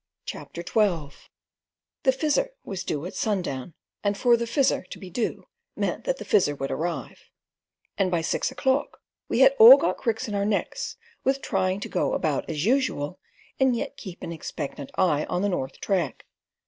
CHAPTER 0.25 0.63
XII 0.67 1.15
The 2.01 2.11
Fizzer 2.11 2.49
was 2.63 2.83
due 2.83 3.05
at 3.05 3.13
sundown, 3.13 3.75
and 4.03 4.17
for 4.17 4.35
the 4.35 4.47
Fizzer 4.47 4.81
to 4.89 4.97
be 4.97 5.11
due 5.11 5.47
meant 5.75 6.05
that 6.05 6.17
the 6.17 6.25
Fizzer 6.25 6.55
would 6.59 6.71
arrive, 6.71 7.29
and 7.99 8.09
by 8.09 8.21
six 8.21 8.49
o'clock 8.49 8.97
we 9.29 9.41
had 9.41 9.55
all 9.59 9.77
got 9.77 9.97
cricks 9.97 10.27
in 10.27 10.33
our 10.33 10.43
necks, 10.43 10.97
with 11.23 11.39
trying 11.39 11.79
to 11.81 11.87
go 11.87 12.13
about 12.15 12.49
as 12.49 12.65
usual, 12.65 13.19
and 13.59 13.75
yet 13.75 13.95
keep 13.95 14.23
an 14.23 14.31
expectant 14.31 14.89
eye 14.97 15.25
on 15.25 15.43
the 15.43 15.49
north 15.49 15.79
track. 15.79 16.25